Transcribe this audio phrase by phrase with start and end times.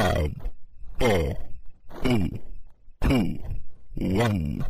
[0.00, 0.32] Five,
[0.96, 1.36] four,
[2.00, 2.40] three,
[3.04, 3.36] two,
[4.00, 4.64] one.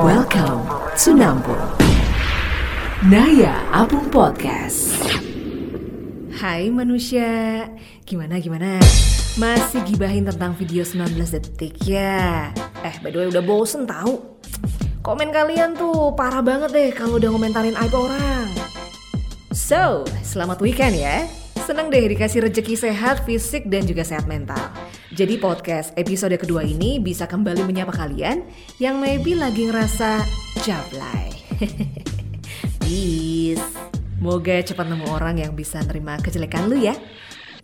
[0.00, 0.64] Welcome
[0.96, 1.12] to.
[3.12, 4.96] Naya Apung Podcast.
[6.40, 7.68] Hai manusia,
[8.08, 8.80] gimana gimana?
[9.36, 12.48] Masih gibahin tentang video 19 detik ya?
[12.80, 14.40] Eh, by the way udah bosen tahu.
[15.04, 18.56] Komen kalian tuh parah banget deh kalau udah ngomentarin aib orang.
[19.52, 21.28] So, selamat weekend ya.
[21.68, 24.72] Seneng deh dikasih rejeki sehat fisik dan juga sehat mental.
[25.12, 28.40] Jadi podcast episode kedua ini bisa kembali menyapa kalian
[28.80, 30.24] yang maybe lagi ngerasa
[30.64, 31.28] jablay.
[32.80, 33.60] Peace.
[34.16, 36.96] Moga cepat nemu orang yang bisa nerima kejelekan lu ya.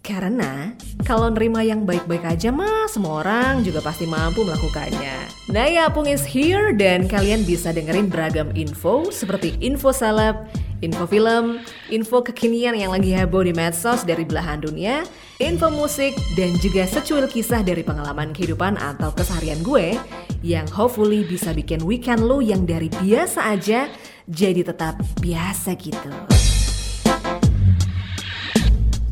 [0.05, 0.77] Karena
[1.09, 5.33] kalau nerima yang baik-baik aja mah semua orang juga pasti mampu melakukannya.
[5.49, 10.45] Nah ya Apung is here dan kalian bisa dengerin beragam info seperti info salap,
[10.85, 15.09] info film, info kekinian yang lagi heboh di medsos dari belahan dunia,
[15.41, 19.97] info musik, dan juga secuil kisah dari pengalaman kehidupan atau keseharian gue
[20.45, 23.89] yang hopefully bisa bikin weekend lo yang dari biasa aja
[24.29, 26.34] jadi tetap biasa gitu.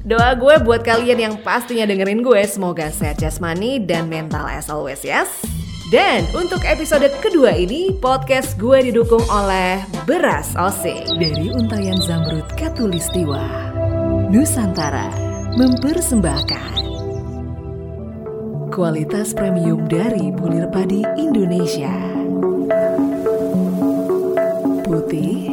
[0.02, 5.06] Doa gue buat kalian yang pastinya dengerin gue semoga sehat jasmani dan mental as always
[5.06, 5.30] yes.
[5.94, 13.70] Dan untuk episode kedua ini podcast gue didukung oleh Beras Osing dari Untayan Zamrud Katulistiwa.
[14.32, 15.06] Nusantara
[15.54, 16.82] mempersembahkan
[18.72, 21.92] kualitas premium dari bulir padi Indonesia.
[24.82, 25.51] Putih,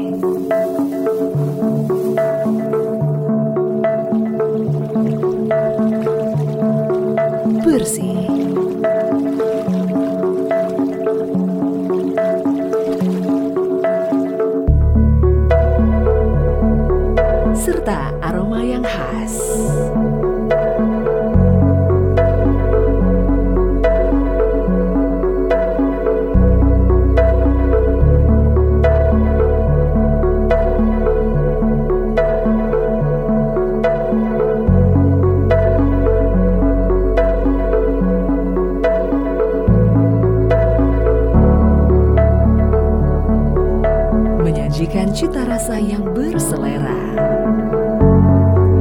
[44.90, 46.98] menyajikan cita rasa yang berselera.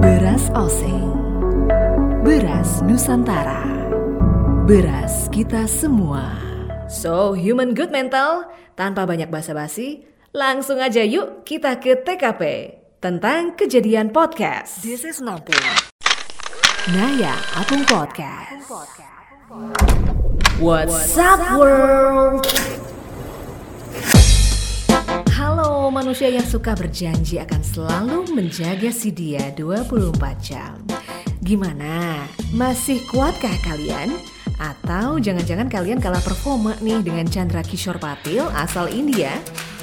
[0.01, 1.05] Beras Osing,
[2.25, 3.69] beras Nusantara,
[4.65, 6.33] beras kita semua.
[6.89, 12.73] So, human good mental, tanpa banyak basa-basi, langsung aja yuk kita ke TKP
[13.05, 14.81] tentang kejadian podcast.
[14.81, 15.53] This is Nampu.
[16.89, 18.65] Naya Apung Podcast.
[20.57, 22.49] What's up world?
[25.89, 30.77] Halo manusia yang suka berjanji akan selalu menjaga si dia 24 jam.
[31.41, 32.29] Gimana?
[32.53, 34.13] Masih kuatkah kalian?
[34.61, 39.33] Atau jangan-jangan kalian kalah performa nih dengan Chandra Kishore Patil asal India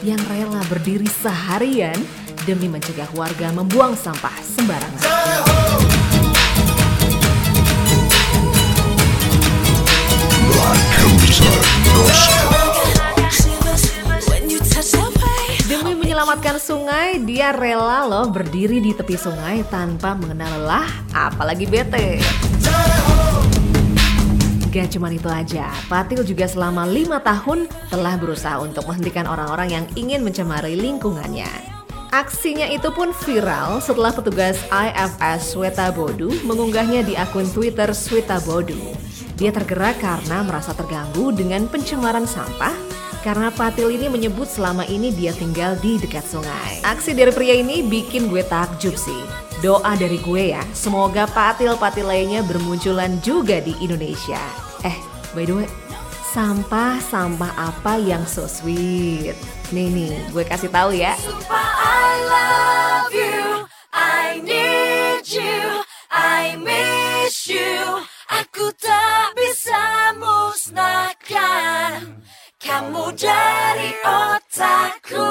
[0.05, 1.97] yang rela berdiri seharian
[2.45, 5.01] demi mencegah warga membuang sampah sembarangan.
[16.15, 22.23] Menyelamatkan sungai, dia rela loh berdiri di tepi sungai tanpa mengenal lelah, apalagi bete.
[24.71, 29.85] Gak cuma itu aja, Patil juga selama lima tahun telah berusaha untuk menghentikan orang-orang yang
[29.99, 31.51] ingin mencemari lingkungannya.
[32.15, 38.79] Aksinya itu pun viral setelah petugas IFS Sweta Bodu mengunggahnya di akun Twitter Sweta Bodu.
[39.35, 42.84] Dia tergerak karena merasa terganggu dengan pencemaran sampah
[43.25, 46.77] karena Patil ini menyebut selama ini dia tinggal di dekat sungai.
[46.85, 49.25] Aksi dari pria ini bikin gue takjub sih.
[49.65, 54.37] Doa dari gue ya, semoga patil-patil lainnya bermunculan juga di Indonesia.
[54.85, 54.93] Eh,
[55.33, 55.65] by the way,
[56.37, 59.33] sampah-sampah apa yang so sweet?
[59.73, 61.17] Nih nih, gue kasih tahu ya.
[61.49, 65.81] I love you, I need you,
[66.13, 68.05] I miss you.
[68.29, 72.24] Aku tak bisa musnahkan
[72.65, 75.29] kamu dari otakku.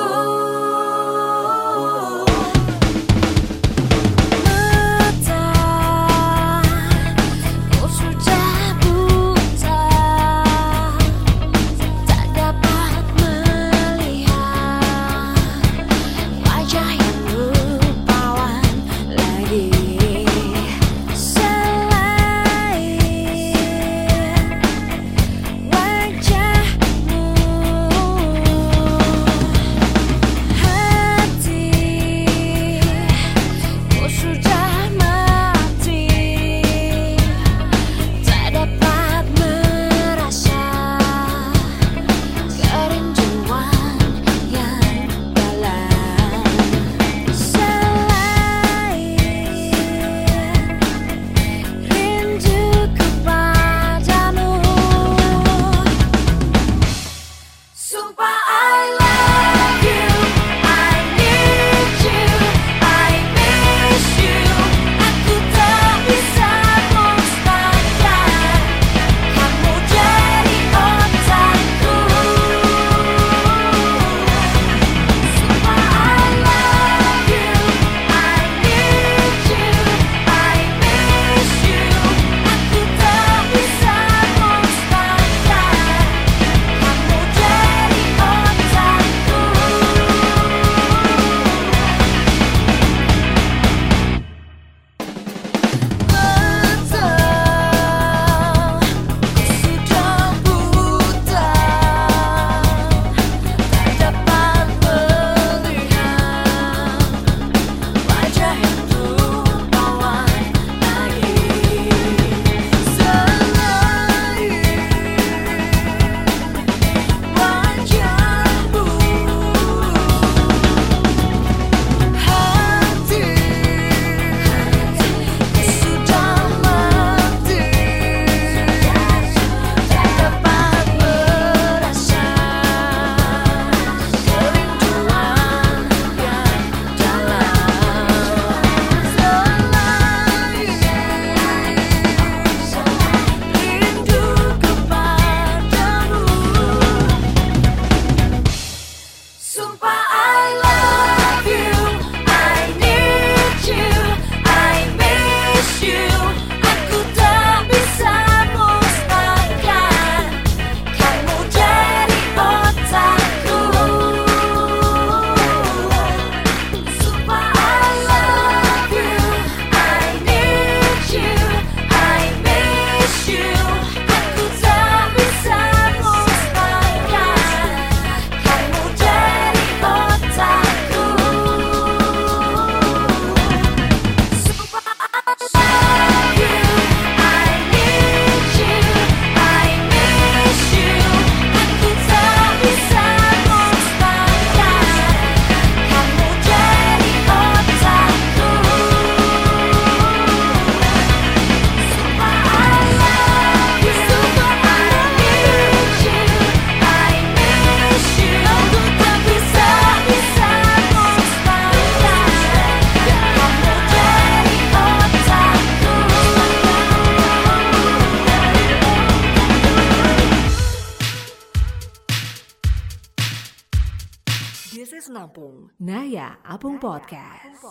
[226.85, 227.65] Podcast.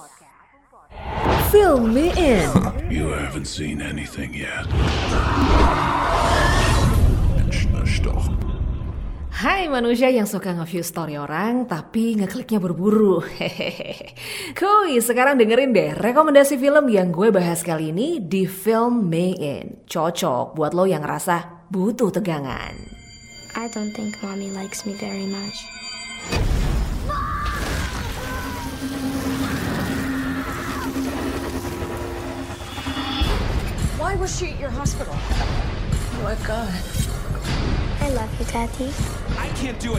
[1.53, 2.49] Film Me In.
[2.89, 4.65] You haven't seen anything yet.
[9.29, 13.21] Hai manusia yang suka nge-view story orang tapi ngekliknya buru-buru.
[13.21, 14.17] Hehehe.
[14.57, 19.85] Kuy, sekarang dengerin deh rekomendasi film yang gue bahas kali ini di Film Me In.
[19.85, 22.73] Cocok buat lo yang ngerasa butuh tegangan.
[23.53, 25.83] I don't think mommy likes me very much.
[34.13, 35.17] Why was she at your hospital?
[36.21, 36.69] Oh, God.
[37.97, 38.93] I love you, Daddy.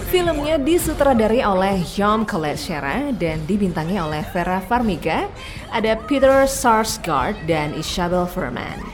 [0.06, 5.26] Filmnya disutradari oleh Yom Koleshera dan dibintangi oleh Vera Farmiga,
[5.75, 8.87] ada Peter Sarsgaard dan Isabel Furman.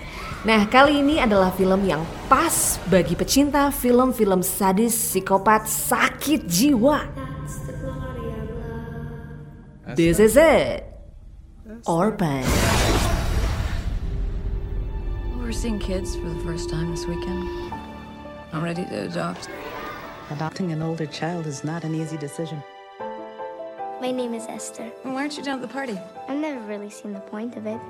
[0.48, 7.04] Nah, kali ini adalah film yang pas bagi pecinta film-film sadis, psikopat, sakit jiwa.
[9.92, 10.88] This is it.
[11.84, 12.79] Orphan.
[15.50, 17.42] We're seeing kids for the first time this weekend.
[18.54, 19.50] I'm ready to adopt.
[20.30, 22.62] Adopting an older child is not an easy decision.
[23.98, 24.86] My name is Esther.
[25.02, 25.98] Why aren't you down at the party?
[26.30, 27.82] I've never really seen the point of it.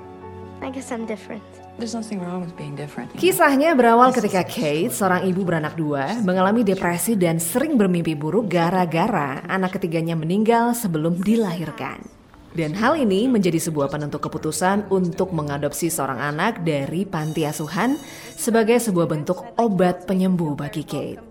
[0.65, 1.45] I guess I'm different.
[1.77, 3.13] There's nothing wrong with being different.
[3.13, 3.29] you know?
[3.29, 9.45] Kisahnya berawal ketika Kate, seorang ibu beranak dua, mengalami depresi dan sering bermimpi buruk gara-gara
[9.45, 12.20] anak ketiganya meninggal sebelum dilahirkan.
[12.51, 17.95] Dan hal ini menjadi sebuah penentu keputusan untuk mengadopsi seorang anak dari panti asuhan
[18.35, 21.23] sebagai sebuah bentuk obat penyembuh bagi Kate.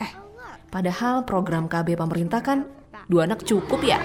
[0.00, 0.12] Eh,
[0.72, 2.64] padahal program KB pemerintah kan
[3.04, 4.00] dua anak cukup ya?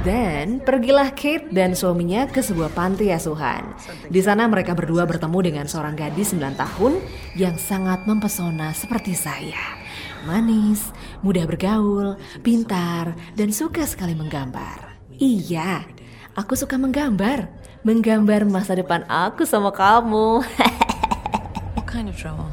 [0.00, 3.74] Dan pergilah Kate dan suaminya ke sebuah panti asuhan.
[4.08, 6.96] Di sana mereka berdua bertemu dengan seorang gadis 9 tahun
[7.36, 9.60] yang sangat mempesona seperti saya.
[10.24, 10.88] Manis,
[11.20, 14.96] mudah bergaul, pintar, dan suka sekali menggambar.
[15.20, 15.84] Iya,
[16.36, 17.48] aku suka menggambar.
[17.80, 20.44] Menggambar masa depan aku sama kamu.
[21.76, 22.52] What kind of trouble?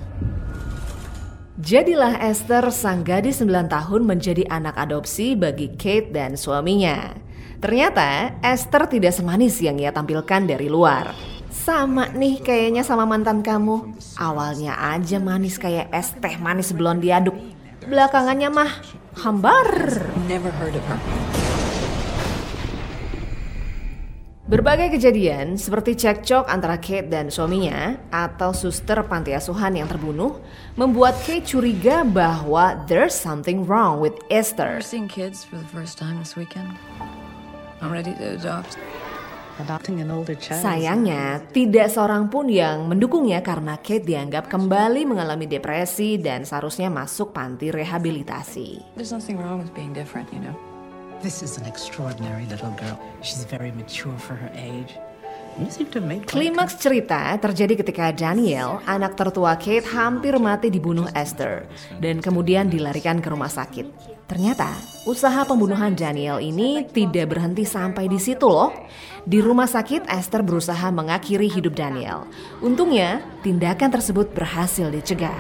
[1.58, 7.12] Jadilah Esther sang gadis 9 tahun menjadi anak adopsi bagi Kate dan suaminya.
[7.58, 11.12] Ternyata Esther tidak semanis yang ia tampilkan dari luar.
[11.50, 13.98] Sama nih kayaknya sama mantan kamu.
[14.16, 17.36] Awalnya aja manis kayak es teh manis belum diaduk.
[17.88, 18.72] Belakangannya mah
[19.24, 20.04] hambar.
[20.28, 21.00] Never heard of her.
[24.48, 30.40] Berbagai kejadian seperti cekcok antara Kate dan suaminya atau suster panti asuhan yang terbunuh
[30.76, 34.80] membuat Kate curiga bahwa there's something wrong with Esther.
[34.80, 36.76] We're seeing kids for the first time this weekend.
[37.80, 38.76] I'm ready to adopt.
[40.62, 47.34] Sayangnya, tidak seorang pun yang mendukungnya karena Kate dianggap kembali mengalami depresi dan seharusnya masuk
[47.34, 48.94] panti rehabilitasi.
[48.94, 50.54] There's nothing wrong with being different, you know.
[51.26, 53.02] This is an extraordinary little girl.
[53.26, 54.94] She's very mature for her age.
[56.30, 61.66] Klimaks cerita terjadi ketika Daniel, anak tertua Kate, hampir mati dibunuh Esther
[61.98, 63.90] dan kemudian dilarikan ke rumah sakit.
[64.30, 64.70] Ternyata,
[65.10, 68.70] usaha pembunuhan Daniel ini tidak berhenti sampai di situ loh.
[69.26, 72.30] Di rumah sakit, Esther berusaha mengakhiri hidup Daniel.
[72.62, 75.34] Untungnya, tindakan tersebut berhasil dicegah.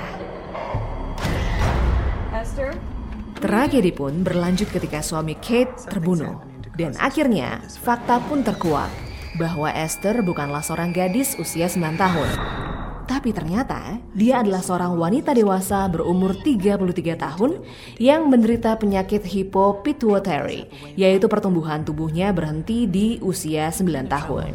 [3.37, 6.41] Tragedi pun berlanjut ketika suami Kate terbunuh.
[6.73, 9.06] Dan akhirnya, fakta pun terkuak
[9.37, 12.29] bahwa Esther bukanlah seorang gadis usia 9 tahun.
[13.07, 17.63] Tapi ternyata dia adalah seorang wanita dewasa berumur 33 tahun
[18.03, 20.67] yang menderita penyakit hipopituitary,
[20.99, 24.51] yaitu pertumbuhan tubuhnya berhenti di usia 9 tahun.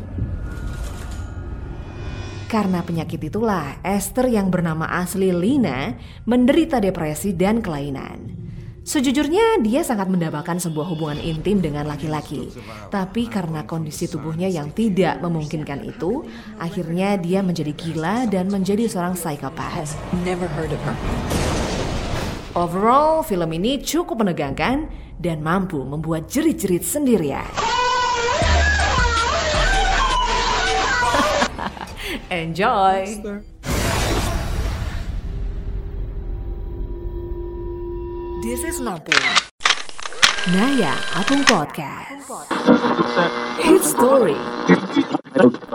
[2.52, 5.96] Karena penyakit itulah Esther yang bernama asli Lina
[6.28, 8.41] menderita depresi dan kelainan.
[8.82, 12.50] Sejujurnya dia sangat mendapatkan sebuah hubungan intim dengan laki-laki.
[12.90, 16.26] Tapi karena kondisi tubuhnya yang tidak memungkinkan itu,
[16.58, 19.86] akhirnya dia menjadi gila dan menjadi seorang psikopat.
[20.26, 20.98] Never heard of her.
[22.58, 24.90] Overall, film ini cukup menegangkan
[25.22, 27.46] dan mampu membuat jerit-jerit sendirian.
[32.34, 33.06] Enjoy!
[38.42, 39.22] This is Lampung.
[40.50, 42.26] Naya Apung Podcast.
[43.62, 44.34] Hit Story.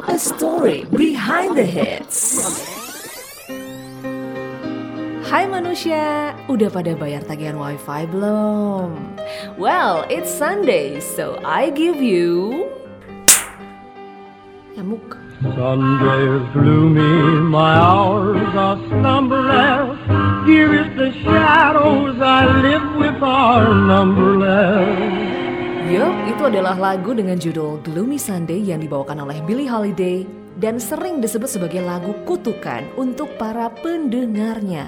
[0.03, 2.43] A story behind the hits.
[5.31, 9.15] Hai manusia, udah pada bayar tagihan wifi belum?
[9.55, 12.67] Well, it's Sunday, so I give you...
[14.75, 15.15] Nyamuk.
[15.39, 19.96] Sunday is gloomy, my hours are slumberless.
[20.47, 24.87] Dearest, the shadows I live with are numberless.
[25.91, 30.23] Yup, itu adalah lagu dengan judul Gloomy Sunday yang dibawakan oleh Billie Holiday
[30.55, 34.87] dan sering disebut sebagai lagu kutukan untuk para pendengarnya.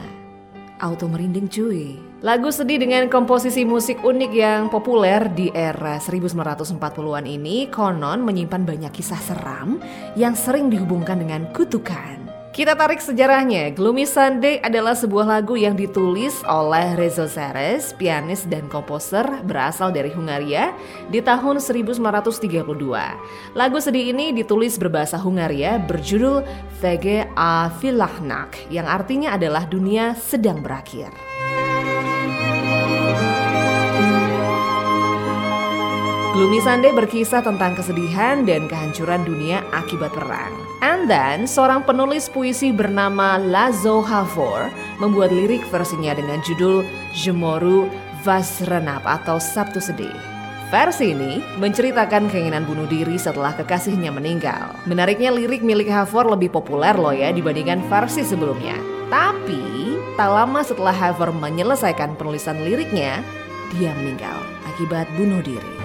[0.79, 1.99] Auto merinding cuy.
[2.23, 8.91] Lagu sedih dengan komposisi musik unik yang populer di era 1940-an ini konon menyimpan banyak
[8.95, 9.83] kisah seram
[10.15, 12.18] yang sering dihubungkan dengan kutukan.
[12.59, 13.71] Kita tarik sejarahnya.
[13.71, 20.11] Gloomy Sunday adalah sebuah lagu yang ditulis oleh Rezo Seres, pianis dan komposer berasal dari
[20.11, 20.75] Hungaria
[21.07, 22.59] di tahun 1932.
[23.55, 26.43] Lagu sedih ini ditulis berbahasa Hungaria berjudul
[26.83, 31.15] Vege a Vilahnak yang artinya adalah dunia sedang berakhir.
[36.39, 40.55] Gloomy Sunday berkisah tentang kesedihan dan kehancuran dunia akibat perang.
[40.79, 44.71] And then, seorang penulis puisi bernama Lazo Havor
[45.03, 47.91] membuat lirik versinya dengan judul Jemoru
[48.23, 50.15] Vasrenap atau Sabtu Sedih.
[50.71, 54.79] Versi ini menceritakan keinginan bunuh diri setelah kekasihnya meninggal.
[54.87, 58.79] Menariknya lirik milik Havor lebih populer loh ya dibandingkan versi sebelumnya.
[59.11, 59.59] Tapi,
[60.15, 63.19] tak lama setelah Havor menyelesaikan penulisan liriknya,
[63.75, 64.39] dia meninggal
[64.71, 65.78] akibat bunuh diri.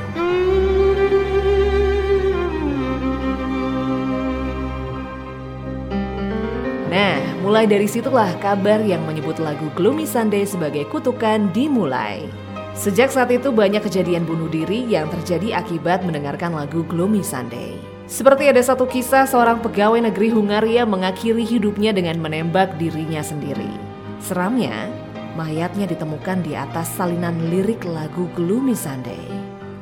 [6.94, 12.30] Nah, mulai dari situlah kabar yang menyebut lagu Gloomy Sunday sebagai kutukan dimulai.
[12.78, 17.74] Sejak saat itu banyak kejadian bunuh diri yang terjadi akibat mendengarkan lagu Gloomy Sunday.
[18.06, 23.74] Seperti ada satu kisah seorang pegawai negeri Hungaria mengakhiri hidupnya dengan menembak dirinya sendiri.
[24.22, 24.86] Seramnya,
[25.34, 29.26] mayatnya ditemukan di atas salinan lirik lagu Gloomy Sunday.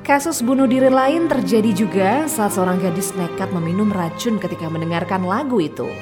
[0.00, 5.60] Kasus bunuh diri lain terjadi juga saat seorang gadis nekat meminum racun ketika mendengarkan lagu
[5.60, 5.92] itu.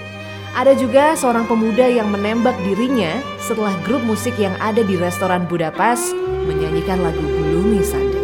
[0.51, 6.11] Ada juga seorang pemuda yang menembak dirinya setelah grup musik yang ada di restoran Budapest
[6.43, 8.19] menyanyikan lagu Gloomy Sunday.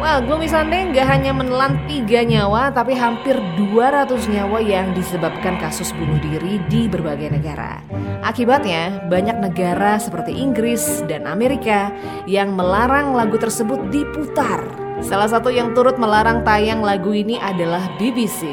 [0.00, 5.92] Well, Gloomy Sunday nggak hanya menelan tiga nyawa, tapi hampir 200 nyawa yang disebabkan kasus
[5.92, 7.84] bunuh diri di berbagai negara.
[8.24, 11.92] Akibatnya, banyak negara seperti Inggris dan Amerika
[12.24, 18.52] yang melarang lagu tersebut diputar Salah satu yang turut melarang tayang lagu ini adalah BBC.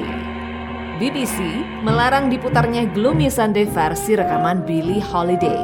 [0.98, 1.38] BBC
[1.86, 5.60] melarang diputarnya Gloomy Sunday versi rekaman Billie Holiday,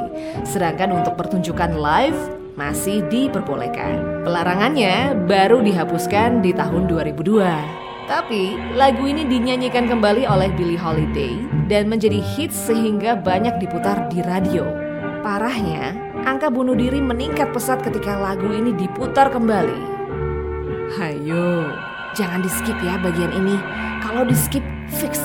[0.46, 2.20] sedangkan untuk pertunjukan live
[2.54, 4.22] masih diperbolehkan.
[4.22, 7.42] Pelarangannya baru dihapuskan di tahun 2002.
[8.04, 11.40] Tapi lagu ini dinyanyikan kembali oleh Billie Holiday
[11.72, 14.68] dan menjadi hits sehingga banyak diputar di radio.
[15.24, 15.96] Parahnya,
[16.28, 19.93] angka bunuh diri meningkat pesat ketika lagu ini diputar kembali.
[20.94, 21.74] Hayo,
[22.14, 23.58] jangan di skip ya bagian ini.
[23.98, 24.62] Kalau di skip,
[24.94, 25.18] fix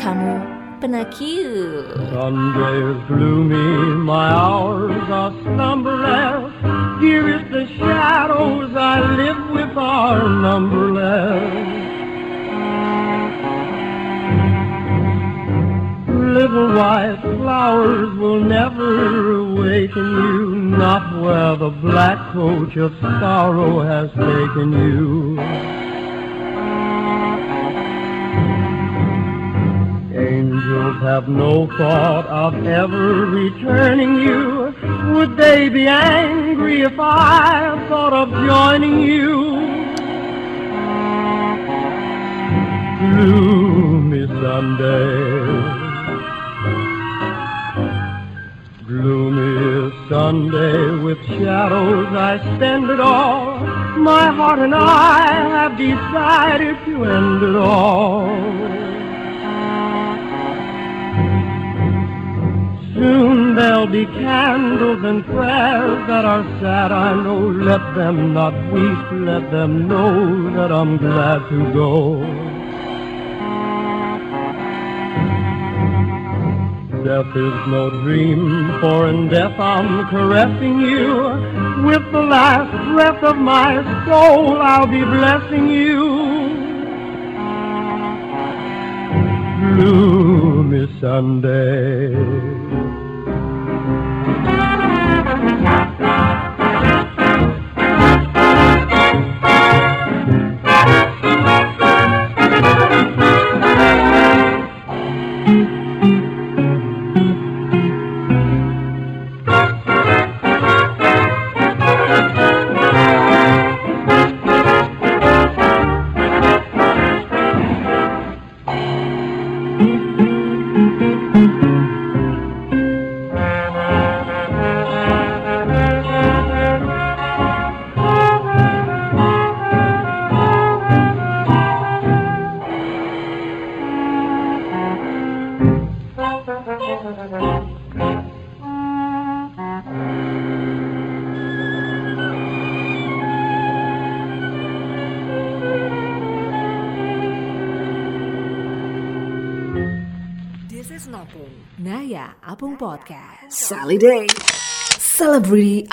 [0.00, 0.40] kamu
[0.80, 1.92] penakut.
[2.08, 6.56] Sunday is gloomy, my hours are slumberless.
[7.04, 11.68] Here is the shadows I live with are numberless.
[16.08, 18.88] Little white flowers will never
[19.36, 25.38] awaken you, not where the black coach of sorrow has taken you.
[30.18, 34.74] Angels have no thought of ever returning you.
[35.12, 39.36] Would they be angry if I thought of joining you?
[43.00, 45.80] Gloomy Sunday.
[48.86, 49.79] Gloomy
[50.10, 53.60] Sunday with shadows I spend it all.
[53.96, 55.22] My heart and I
[55.54, 58.26] have decided to end it all.
[62.92, 67.38] Soon there'll be candles and prayers that are sad, I know.
[67.48, 72.59] Let them not weep, let them know that I'm glad to go.
[77.04, 81.06] Death is no dream, for in death I'm caressing you.
[81.86, 86.60] With the last breath of my soul, I'll be blessing you.
[89.76, 92.60] Gloomy Sunday.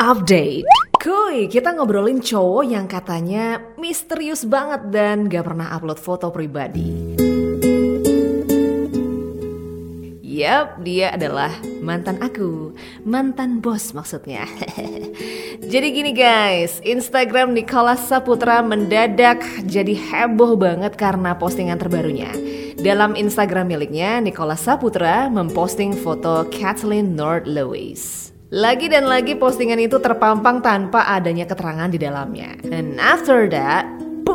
[0.08, 0.64] Update.
[1.04, 7.20] Kuy, kita ngobrolin cowok yang katanya misterius banget dan gak pernah upload foto pribadi.
[10.24, 11.52] Yap, dia adalah
[11.84, 12.72] mantan aku,
[13.04, 14.48] mantan bos maksudnya.
[15.76, 22.32] jadi gini guys, Instagram Nicholas Saputra mendadak jadi heboh banget karena postingan terbarunya.
[22.80, 28.37] Dalam Instagram miliknya, Nicholas Saputra memposting foto Kathleen Nord Lewis.
[28.48, 32.56] Lagi dan lagi postingan itu terpampang tanpa adanya keterangan di dalamnya.
[32.72, 33.84] And after that,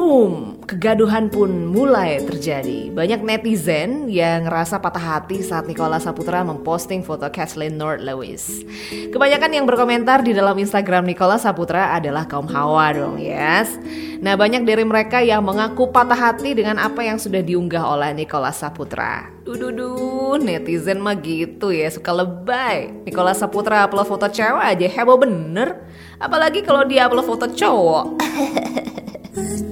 [0.03, 2.91] boom, kegaduhan pun mulai terjadi.
[2.91, 8.67] Banyak netizen yang ngerasa patah hati saat Nikola Saputra memposting foto Kathleen Nord Lewis.
[9.15, 13.79] Kebanyakan yang berkomentar di dalam Instagram Nikola Saputra adalah kaum hawa dong, yes.
[14.19, 18.51] Nah, banyak dari mereka yang mengaku patah hati dengan apa yang sudah diunggah oleh Nikola
[18.51, 19.31] Saputra.
[19.47, 22.91] Dududu, netizen mah gitu ya, suka lebay.
[23.07, 25.79] Nikola Saputra upload foto cewek aja heboh bener.
[26.19, 28.07] Apalagi kalau dia upload foto cowok.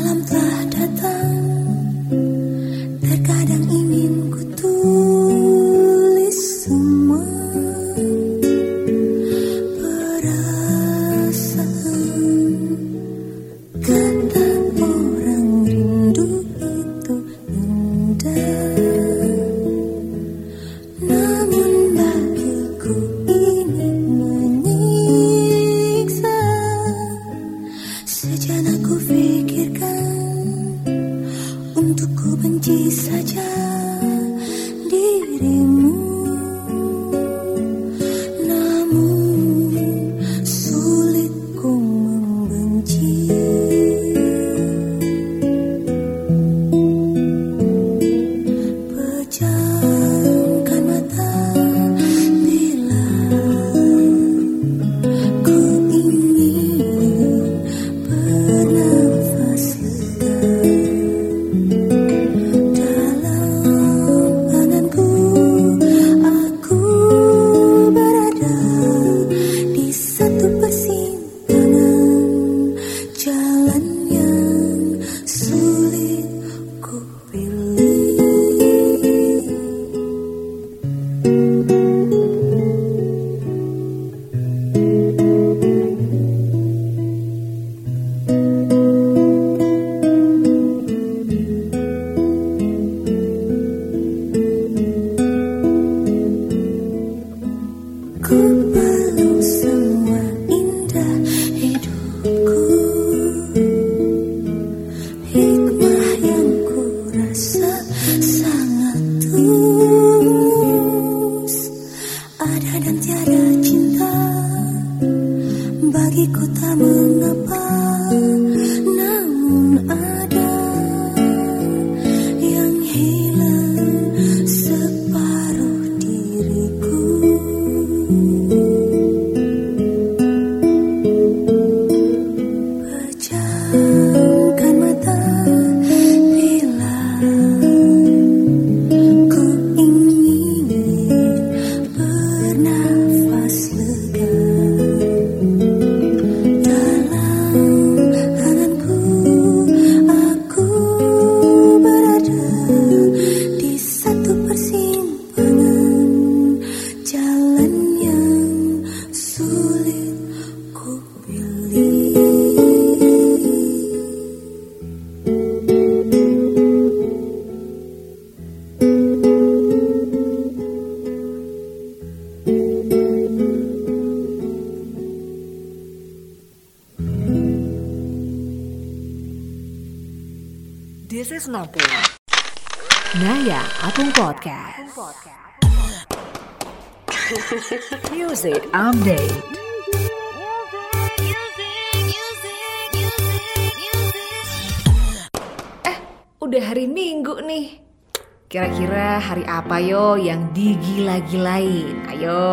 [199.71, 202.03] apa yo yang digila-gilain?
[202.11, 202.43] Ayo.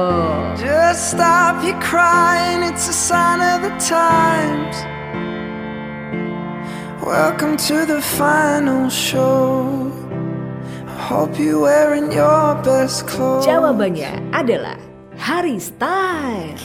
[0.55, 4.79] Just stop your crying, it's a sign of the times.
[7.03, 9.91] Welcome to the final show.
[10.95, 13.43] hope you're wearing your best clothes.
[13.43, 14.79] Jawabannya adalah
[15.19, 16.63] Harry Styles.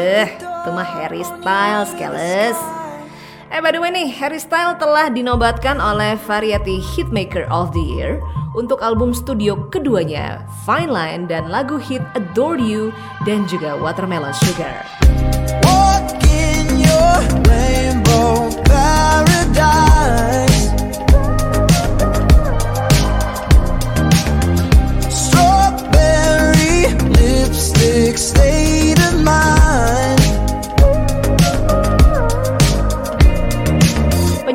[0.00, 2.77] Eh, itu mah Harry Styles, keles.
[3.48, 8.20] Eh, by the way nih, Harry Styles telah dinobatkan oleh Variety Hitmaker of the Year
[8.52, 12.92] untuk album studio keduanya, Fine Line dan lagu hit Adore You
[13.24, 14.84] dan juga Watermelon Sugar.
[15.64, 17.16] Walk in your
[17.48, 20.68] rainbow paradise.
[25.08, 26.92] Strawberry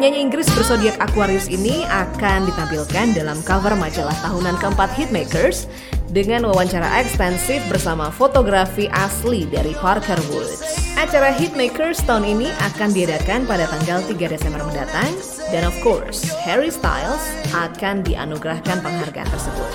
[0.04, 5.64] Penyanyi Inggris bersodiak Aquarius ini akan ditampilkan dalam cover majalah tahunan keempat Hitmakers
[6.12, 10.60] dengan wawancara ekstensif bersama fotografi asli dari Parker Woods.
[11.00, 15.08] Acara Hitmakers tahun ini akan diadakan pada tanggal 3 Desember mendatang
[15.56, 17.24] dan of course Harry Styles
[17.56, 19.72] akan dianugerahkan penghargaan tersebut.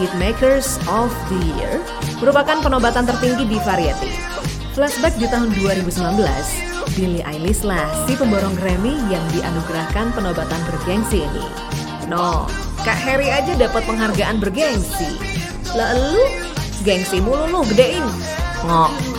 [0.00, 1.84] Hitmakers of the Year
[2.24, 4.08] merupakan penobatan tertinggi di Variety.
[4.72, 11.46] Flashback di tahun 2019, Billie Eilish lah si pemborong Grammy yang dianugerahkan penobatan bergengsi ini.
[12.06, 12.46] No,
[12.86, 15.18] Kak Harry aja dapat penghargaan bergengsi.
[15.74, 16.22] Lah lu,
[16.86, 18.06] gengsi mulu lu gedein.
[18.62, 19.15] Ngok.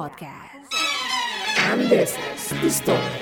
[0.00, 0.72] Podcast.
[1.68, 3.20] And this is the story.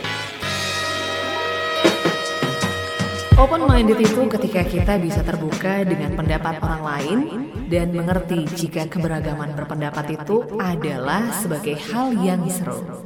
[3.34, 7.18] Open minded itu ketika kita bisa terbuka dengan pendapat orang lain
[7.66, 13.02] dan mengerti jika keberagaman berpendapat itu adalah sebagai hal yang seru.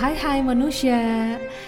[0.00, 0.96] Hai hai manusia,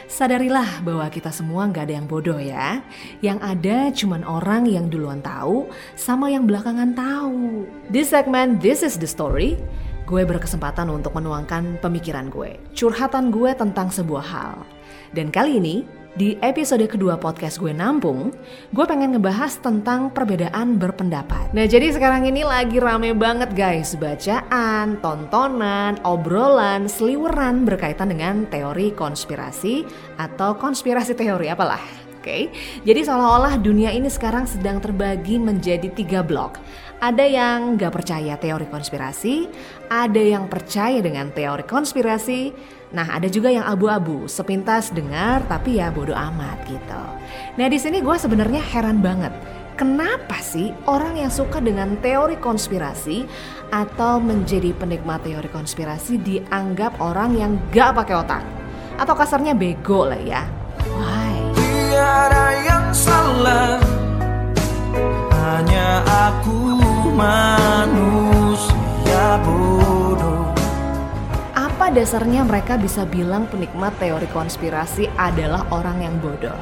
[0.09, 2.81] sadarilah bahwa kita semua nggak ada yang bodoh ya.
[3.21, 5.69] Yang ada cuman orang yang duluan tahu
[6.01, 7.69] sama yang belakangan tahu.
[7.93, 9.61] Di segmen This is the Story,
[10.09, 14.65] gue berkesempatan untuk menuangkan pemikiran gue, curhatan gue tentang sebuah hal.
[15.13, 18.37] Dan kali ini, di episode kedua podcast gue Nampung,
[18.69, 21.57] gue pengen ngebahas tentang perbedaan berpendapat.
[21.57, 28.93] Nah jadi sekarang ini lagi rame banget guys, bacaan, tontonan, obrolan, seliweran berkaitan dengan teori
[28.93, 29.89] konspirasi
[30.21, 31.81] atau konspirasi teori apalah.
[32.23, 32.55] Oke,
[32.87, 36.55] jadi seolah-olah dunia ini sekarang sedang terbagi menjadi tiga blok.
[37.03, 39.51] Ada yang nggak percaya teori konspirasi,
[39.91, 42.55] ada yang percaya dengan teori konspirasi,
[42.93, 47.05] nah ada juga yang abu-abu, sepintas dengar tapi ya bodoh amat gitu.
[47.57, 49.33] Nah di sini gue sebenarnya heran banget.
[49.73, 53.25] Kenapa sih orang yang suka dengan teori konspirasi
[53.73, 58.45] atau menjadi penikmat teori konspirasi dianggap orang yang gak pakai otak?
[59.01, 60.45] Atau kasarnya bego lah ya.
[60.93, 61.35] Why?
[61.57, 63.81] Tiada yang salah
[65.33, 66.77] Hanya aku
[67.17, 68.21] manusia
[69.41, 70.42] bodoh
[71.93, 76.57] dasarnya mereka bisa bilang penikmat teori konspirasi adalah orang yang bodoh?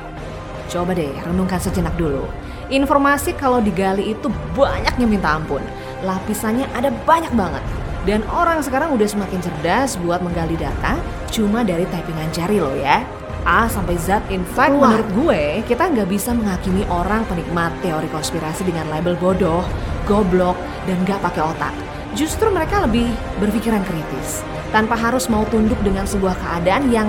[0.66, 2.26] Coba deh renungkan sejenak dulu.
[2.70, 5.62] Informasi kalau digali itu banyaknya minta ampun.
[6.02, 7.62] Lapisannya ada banyak banget.
[8.06, 10.96] Dan orang sekarang udah semakin cerdas buat menggali data
[11.30, 13.02] cuma dari typingan jari loh ya.
[13.48, 14.20] A sampai Z.
[14.28, 19.64] In fact, menurut gue, kita nggak bisa menghakimi orang penikmat teori konspirasi dengan label bodoh,
[20.04, 21.74] goblok, dan nggak pakai otak.
[22.18, 23.06] Justru mereka lebih
[23.38, 24.42] berpikiran kritis,
[24.74, 27.08] tanpa harus mau tunduk dengan sebuah keadaan yang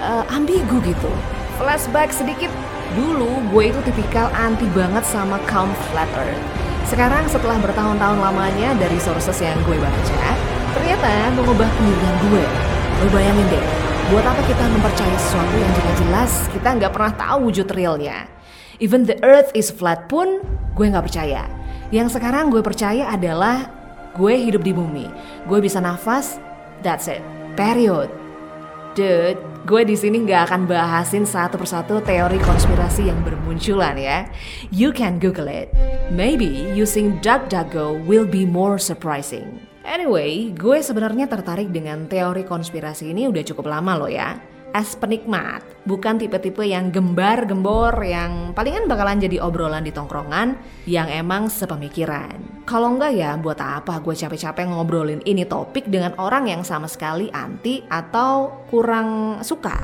[0.00, 1.08] eh, ambigu gitu.
[1.56, 2.52] Flashback sedikit,
[2.92, 6.42] dulu gue itu tipikal anti banget sama kaum flat earth.
[6.86, 10.28] Sekarang setelah bertahun-tahun lamanya dari sources yang gue baca,
[10.76, 12.44] ternyata mengubah pendirian gue.
[13.02, 13.64] Lo bayangin deh,
[14.12, 18.30] buat apa kita mempercayai sesuatu yang jelas-jelas kita nggak pernah tahu wujud realnya.
[18.78, 20.44] Even the earth is flat pun
[20.76, 21.48] gue nggak percaya.
[21.88, 23.75] Yang sekarang gue percaya adalah
[24.16, 25.06] gue hidup di bumi,
[25.44, 26.40] gue bisa nafas,
[26.80, 27.20] that's it,
[27.52, 28.08] period.
[28.96, 29.36] Dude,
[29.68, 34.24] gue di sini nggak akan bahasin satu persatu teori konspirasi yang bermunculan ya.
[34.72, 35.68] You can Google it.
[36.08, 39.60] Maybe using DuckDuckGo will be more surprising.
[39.84, 44.40] Anyway, gue sebenarnya tertarik dengan teori konspirasi ini udah cukup lama loh ya.
[44.76, 50.52] As penikmat, bukan tipe-tipe yang gembar-gembor yang palingan bakalan jadi obrolan di tongkrongan
[50.84, 52.36] yang emang sepemikiran.
[52.68, 57.32] Kalau enggak ya buat apa gue capek-capek ngobrolin ini topik dengan orang yang sama sekali
[57.32, 59.80] anti atau kurang suka.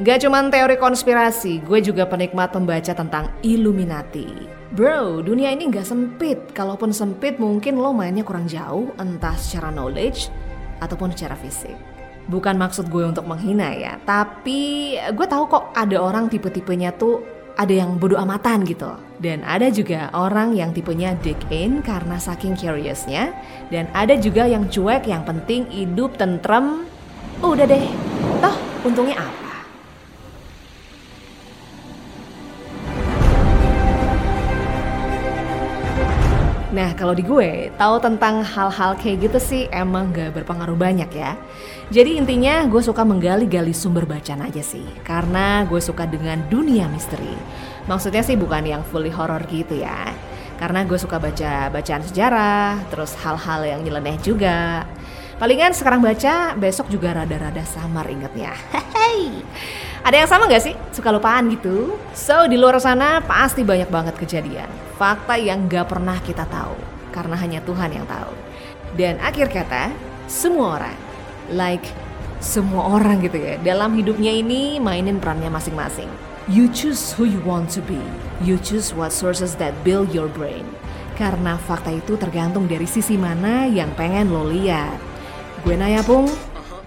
[0.00, 4.26] Gak cuman teori konspirasi, gue juga penikmat pembaca tentang Illuminati.
[4.74, 6.50] Bro, dunia ini gak sempit.
[6.50, 10.34] Kalaupun sempit mungkin lo mainnya kurang jauh, entah secara knowledge
[10.82, 11.93] ataupun secara fisik.
[12.24, 17.20] Bukan maksud gue untuk menghina ya, tapi gue tahu kok ada orang tipe-tipenya tuh
[17.54, 18.96] ada yang bodoh amatan gitu.
[19.20, 23.30] Dan ada juga orang yang tipenya dig in karena saking curiousnya.
[23.68, 26.88] Dan ada juga yang cuek yang penting hidup tentrem.
[27.44, 27.84] Udah deh,
[28.40, 28.56] toh
[28.88, 29.43] untungnya apa?
[36.74, 41.38] Nah kalau di gue, tahu tentang hal-hal kayak gitu sih emang gak berpengaruh banyak ya.
[41.94, 44.82] Jadi intinya gue suka menggali-gali sumber bacaan aja sih.
[45.06, 47.30] Karena gue suka dengan dunia misteri.
[47.86, 50.10] Maksudnya sih bukan yang fully horror gitu ya.
[50.58, 54.82] Karena gue suka baca bacaan sejarah, terus hal-hal yang nyeleneh juga.
[55.38, 58.50] Palingan sekarang baca, besok juga rada-rada samar ingetnya.
[58.74, 59.46] Hehehe.
[60.04, 60.76] Ada yang sama gak sih?
[60.92, 61.96] Suka lupaan gitu?
[62.12, 64.68] So, di luar sana pasti banyak banget kejadian.
[65.00, 66.76] Fakta yang gak pernah kita tahu.
[67.08, 68.36] Karena hanya Tuhan yang tahu.
[69.00, 69.88] Dan akhir kata,
[70.28, 70.98] semua orang.
[71.48, 71.88] Like,
[72.36, 73.56] semua orang gitu ya.
[73.64, 76.12] Dalam hidupnya ini mainin perannya masing-masing.
[76.52, 77.96] You choose who you want to be.
[78.44, 80.68] You choose what sources that build your brain.
[81.16, 85.00] Karena fakta itu tergantung dari sisi mana yang pengen lo lihat.
[85.64, 86.28] Gue Naya Pung,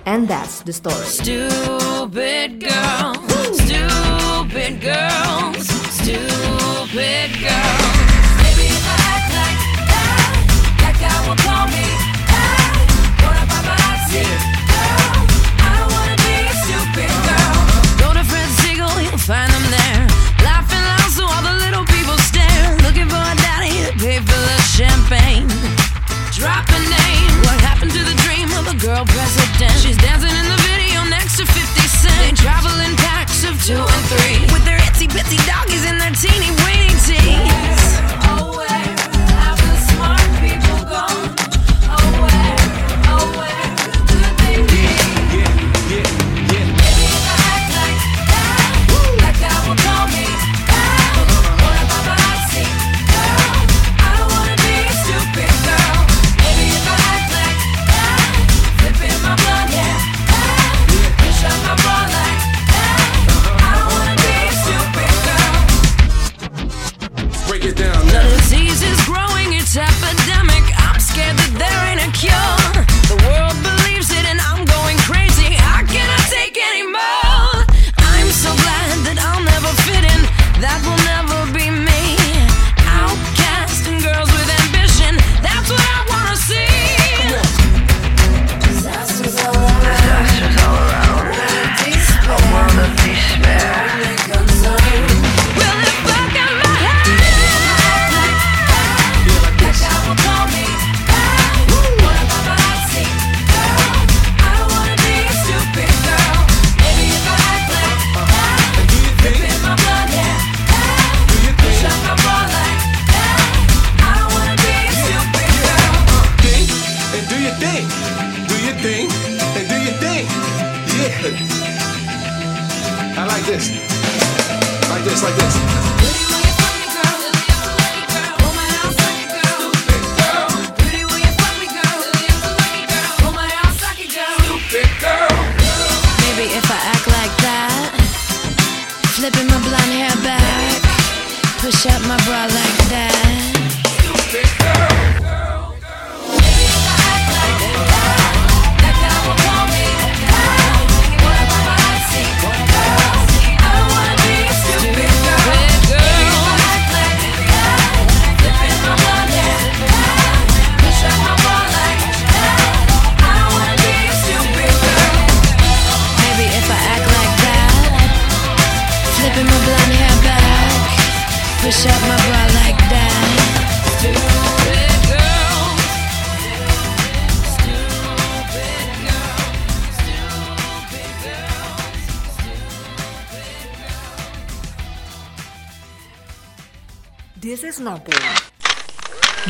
[0.07, 0.95] and that's the story.
[1.03, 3.17] Stupid girls,
[3.59, 5.26] stupid girls,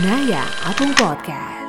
[0.06, 1.66] Naya Apung Podcast.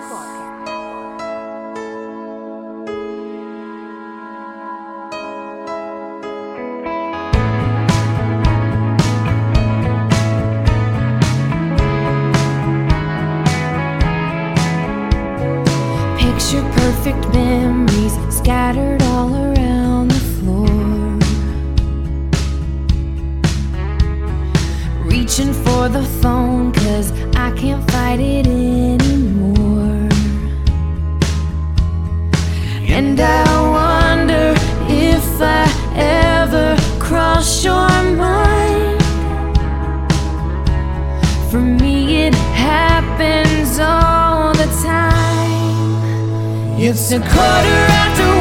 [46.91, 48.38] It's a quarter after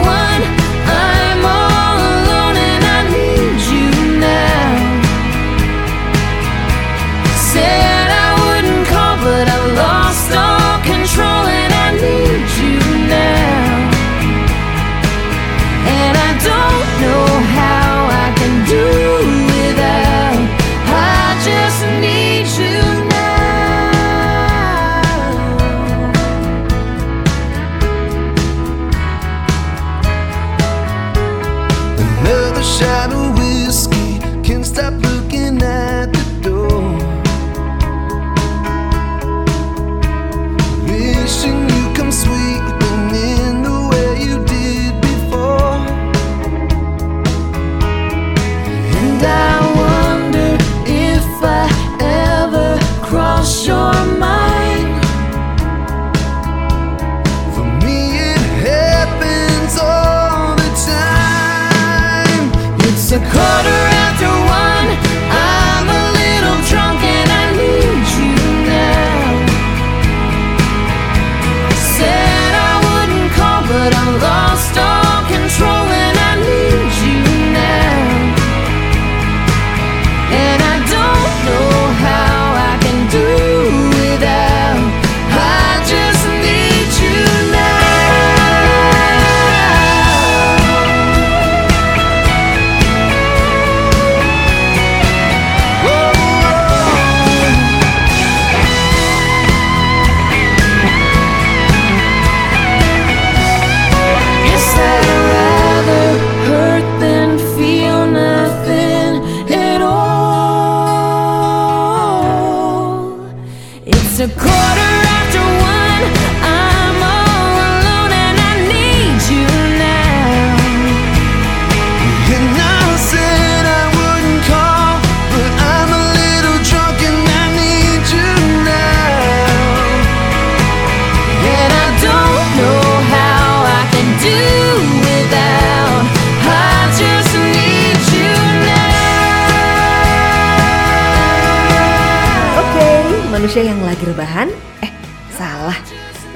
[143.58, 144.50] manusia yang lagi rebahan,
[144.86, 144.92] eh
[145.34, 145.74] salah,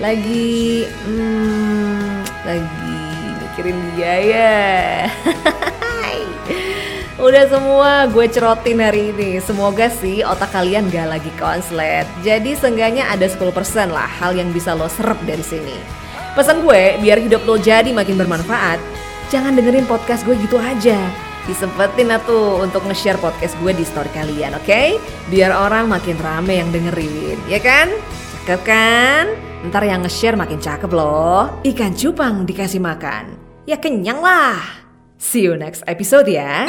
[0.01, 2.97] lagi, hmm, lagi
[3.37, 4.57] mikirin dia ya.
[7.21, 9.37] Udah semua gue cerotin hari ini.
[9.37, 12.09] Semoga sih otak kalian gak lagi konslet.
[12.25, 13.53] Jadi seenggaknya ada 10%
[13.93, 15.77] lah hal yang bisa lo serap dari sini.
[16.33, 18.81] Pesan gue biar hidup lo jadi makin bermanfaat
[19.29, 20.97] Jangan dengerin podcast gue gitu aja
[21.49, 25.01] Disempetin atuh untuk nge-share podcast gue di story kalian oke
[25.33, 27.89] Biar orang makin rame yang dengerin ya kan
[28.45, 29.25] Cakep kan?
[29.69, 34.61] Ntar yang nge-share makin cakep loh Ikan cupang dikasih makan Ya kenyang lah
[35.21, 36.65] See you next episode ya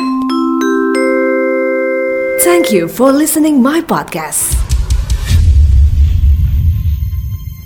[2.43, 4.59] Thank you for listening my podcast.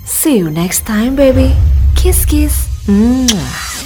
[0.05, 1.57] See you next time, baby.
[1.95, 2.69] Kiss, kiss.
[2.85, 3.76] Mwah.